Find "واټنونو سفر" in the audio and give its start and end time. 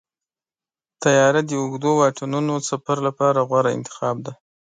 1.99-2.97